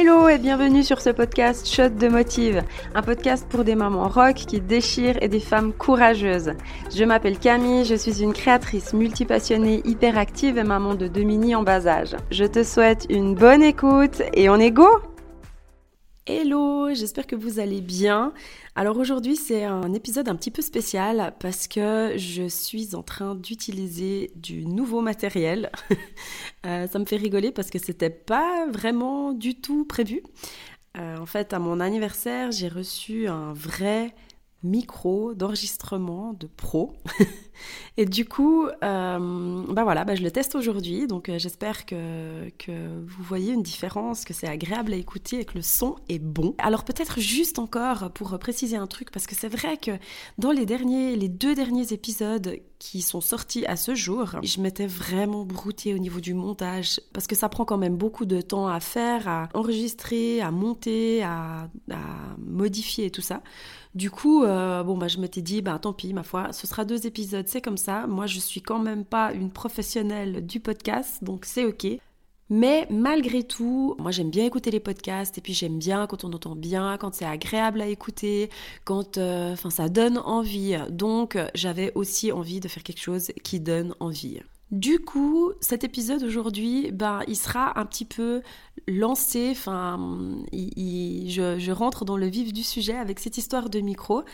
[0.00, 2.62] Hello et bienvenue sur ce podcast Shot de Motive,
[2.94, 6.52] un podcast pour des mamans rock qui déchirent et des femmes courageuses.
[6.94, 11.64] Je m'appelle Camille, je suis une créatrice multipassionnée, hyperactive et maman de deux mini en
[11.64, 12.14] bas âge.
[12.30, 14.86] Je te souhaite une bonne écoute et on est go
[16.30, 18.34] Hello, j'espère que vous allez bien.
[18.74, 23.34] Alors aujourd'hui c'est un épisode un petit peu spécial parce que je suis en train
[23.34, 25.70] d'utiliser du nouveau matériel.
[26.66, 30.22] Euh, ça me fait rigoler parce que c'était pas vraiment du tout prévu.
[30.98, 34.12] Euh, en fait à mon anniversaire j'ai reçu un vrai
[34.62, 36.92] micro d'enregistrement de pro.
[37.96, 41.06] et du coup, euh, bah voilà, bah je le teste aujourd'hui.
[41.06, 42.72] Donc euh, j'espère que, que
[43.06, 46.54] vous voyez une différence, que c'est agréable à écouter et que le son est bon.
[46.58, 49.92] Alors peut-être juste encore pour préciser un truc, parce que c'est vrai que
[50.38, 54.86] dans les derniers, les deux derniers épisodes qui sont sortis à ce jour, je m'étais
[54.86, 58.68] vraiment broutée au niveau du montage, parce que ça prend quand même beaucoup de temps
[58.68, 61.96] à faire, à enregistrer, à monter, à, à
[62.38, 63.42] modifier et tout ça.
[63.94, 66.84] Du coup, euh, bon, bah, je m'étais dit, bah, tant pis, ma foi, ce sera
[66.84, 68.06] deux épisodes, c'est comme ça.
[68.06, 71.86] Moi, je suis quand même pas une professionnelle du podcast, donc c'est ok.
[72.50, 76.32] Mais malgré tout, moi j'aime bien écouter les podcasts et puis j'aime bien quand on
[76.32, 78.48] entend bien, quand c'est agréable à écouter,
[78.86, 80.78] quand euh, ça donne envie.
[80.88, 84.40] Donc j'avais aussi envie de faire quelque chose qui donne envie.
[84.70, 88.42] Du coup, cet épisode aujourd'hui, ben, il sera un petit peu
[88.86, 89.96] lancé, enfin,
[90.52, 94.24] je, rentre dans le vif du sujet avec cette histoire de micro,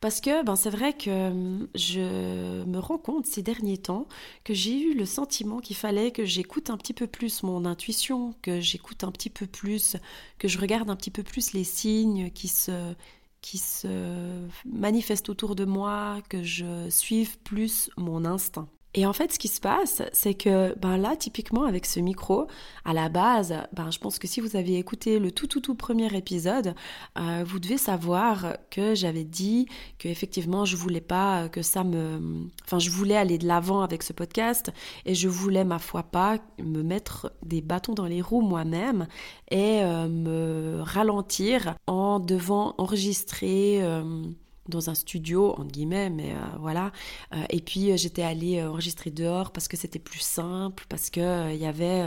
[0.00, 4.08] parce que ben, c'est vrai que hum, je me rends compte ces derniers temps
[4.42, 8.34] que j'ai eu le sentiment qu'il fallait que j'écoute un petit peu plus mon intuition,
[8.42, 9.96] que j'écoute un petit peu plus,
[10.38, 12.94] que je regarde un petit peu plus les signes qui se
[13.42, 18.68] qui se manifestent autour de moi, que je suive plus mon instinct.
[18.94, 22.46] Et en fait, ce qui se passe, c'est que ben là, typiquement avec ce micro,
[22.84, 25.74] à la base, ben, je pense que si vous avez écouté le tout tout tout
[25.74, 26.74] premier épisode,
[27.18, 29.66] euh, vous devez savoir que j'avais dit
[29.98, 34.04] que effectivement, je voulais pas que ça me, enfin, je voulais aller de l'avant avec
[34.04, 34.72] ce podcast
[35.06, 39.08] et je voulais ma foi pas me mettre des bâtons dans les roues moi-même
[39.50, 43.82] et euh, me ralentir en devant enregistrer.
[43.82, 44.24] Euh,
[44.68, 46.92] dans un studio, entre guillemets, mais euh, voilà.
[47.34, 51.52] Euh, et puis euh, j'étais allée enregistrer dehors parce que c'était plus simple, parce que
[51.52, 52.04] il y avait,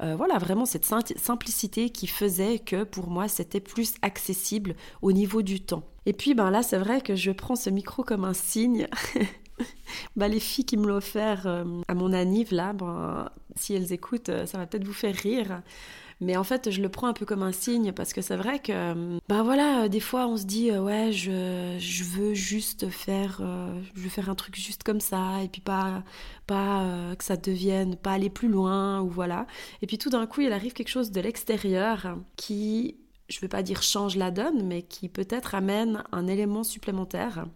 [0.00, 5.60] voilà, vraiment cette simplicité qui faisait que pour moi c'était plus accessible au niveau du
[5.60, 5.82] temps.
[6.06, 8.88] Et puis ben là, c'est vrai que je prends ce micro comme un signe.
[10.16, 14.30] bah, les filles qui me l'ont offert à mon anniv là, ben, si elles écoutent,
[14.46, 15.62] ça va peut-être vous faire rire.
[16.20, 18.58] Mais en fait, je le prends un peu comme un signe parce que c'est vrai
[18.58, 23.40] que, ben voilà, des fois on se dit, euh, ouais, je, je veux juste faire,
[23.42, 26.02] euh, je veux faire un truc juste comme ça, et puis pas,
[26.46, 29.46] pas que ça devienne, pas aller plus loin, ou voilà.
[29.80, 32.96] Et puis tout d'un coup, il arrive quelque chose de l'extérieur qui,
[33.28, 37.46] je veux pas dire change la donne, mais qui peut-être amène un élément supplémentaire.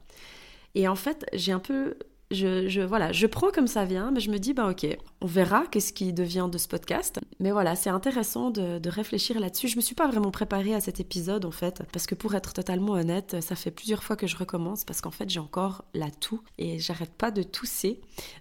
[0.75, 1.97] Et en fait, j'ai un peu
[2.35, 4.87] je, voilà, je prends comme ça vient, mais je me dis, bah ok,
[5.21, 7.21] on verra qu'est-ce qui devient de ce podcast.
[7.41, 9.69] Mais voilà, c'est intéressant de, réfléchir là-dessus.
[9.69, 12.53] Je me suis pas vraiment préparée à cet épisode en fait, parce que pour être
[12.53, 16.11] totalement honnête, ça fait plusieurs fois que je recommence parce qu'en fait j'ai encore la
[16.11, 18.01] toux et j'arrête pas de tousser.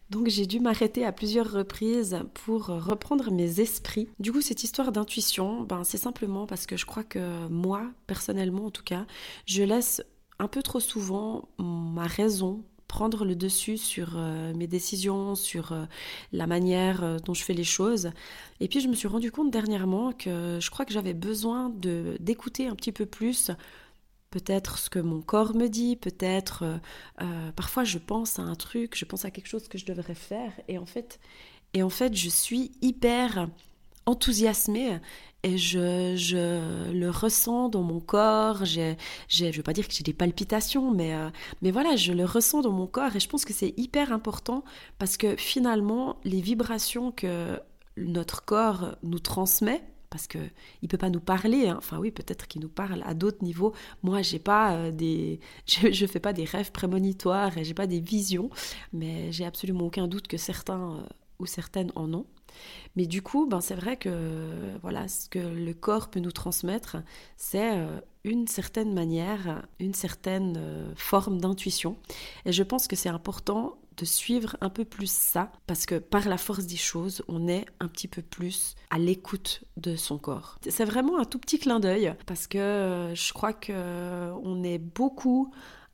[0.10, 4.10] Donc j'ai dû m'arrêter à plusieurs reprises pour reprendre mes esprits.
[4.20, 8.66] Du coup, cette histoire d'intuition, ben, c'est simplement parce que je crois que moi, personnellement
[8.66, 9.06] en tout cas,
[9.46, 10.04] je laisse
[10.40, 15.86] un peu trop souvent ma raison prendre le dessus sur euh, mes décisions, sur euh,
[16.32, 18.12] la manière euh, dont je fais les choses.
[18.60, 22.18] Et puis je me suis rendu compte dernièrement que je crois que j'avais besoin de
[22.20, 23.50] d'écouter un petit peu plus
[24.30, 26.64] peut-être ce que mon corps me dit, peut-être
[27.56, 30.54] parfois je pense à un truc, je pense à quelque chose que je devrais faire
[30.68, 31.20] et en fait
[31.74, 33.48] et en fait je suis hyper
[34.06, 35.00] enthousiasmée
[35.44, 38.64] et je, je, le ressens dans mon corps.
[38.66, 38.96] Je
[39.42, 41.30] ne veux pas dire que j'ai des palpitations, mais, euh,
[41.62, 44.64] mais voilà, je le ressens dans mon corps et je pense que c'est hyper important
[45.00, 47.60] parce que finalement, les vibrations que
[47.98, 50.38] notre corps nous transmet, parce que
[50.82, 51.68] il peut pas nous parler.
[51.68, 51.76] Hein.
[51.78, 53.74] Enfin oui, peut-être qu'il nous parle à d'autres niveaux.
[54.02, 58.00] Moi, pas euh, des, je, je, fais pas des rêves prémonitoires et j'ai pas des
[58.00, 58.50] visions,
[58.94, 61.02] mais j'ai absolument aucun doute que certains euh,
[61.46, 62.26] certaines en ont.
[62.96, 64.50] Mais du coup, ben, c'est vrai que
[64.82, 66.98] voilà, ce que le corps peut nous transmettre,
[67.36, 71.98] c'est euh, une certaine manière, une certaine euh, forme d'intuition.
[72.46, 76.28] Et je pense que c'est important de suivre un peu plus ça, parce que par
[76.28, 80.58] la force des choses, on est un petit peu plus à l'écoute de son corps.
[80.68, 85.54] C'est vraiment un tout petit clin d'œil, parce que euh, je crois qu'on est beaucoup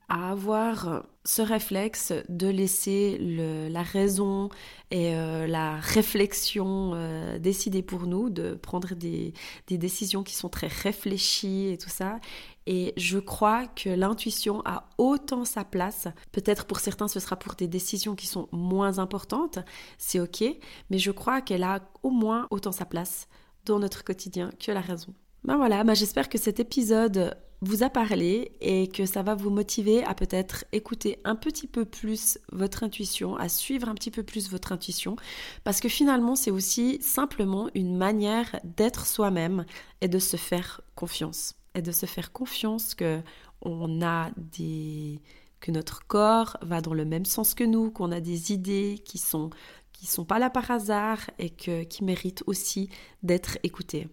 [0.10, 4.50] à avoir ce réflexe de laisser la raison
[4.90, 9.34] et euh, la réflexion euh, décider pour nous, de prendre des,
[9.70, 12.20] décisions qui sont très réfléchies et tout ça.
[12.66, 16.08] Et je crois que l'intuition a autant sa place.
[16.32, 19.60] Peut-être pour certains, ce sera pour des décisions qui sont moins importantes,
[19.98, 20.44] c'est ok,
[20.90, 23.28] mais je crois qu'elle a au moins autant sa place
[23.66, 25.14] dans notre quotidien que la raison.
[25.44, 29.50] Ben voilà, ben j'espère que cet épisode vous a parlé et que ça va vous
[29.50, 34.24] motiver à peut-être écouter un petit peu plus votre intuition, à suivre un petit peu
[34.24, 35.16] plus votre intuition,
[35.64, 39.66] parce que finalement c'est aussi simplement une manière d'être soi-même
[40.02, 41.56] et de se faire confiance.
[41.76, 43.22] Et de se faire confiance que
[43.62, 45.22] on a des
[45.60, 49.18] que notre corps va dans le même sens que nous, qu'on a des idées qui
[49.18, 49.50] sont
[49.94, 52.90] qui sont pas là par hasard et que qui méritent aussi
[53.22, 54.08] d'être écoutées.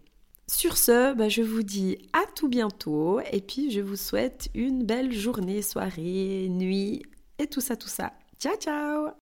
[0.51, 4.85] Sur ce, bah, je vous dis à tout bientôt et puis je vous souhaite une
[4.85, 7.03] belle journée, soirée, nuit
[7.39, 8.13] et tout ça, tout ça.
[8.39, 9.26] Ciao, ciao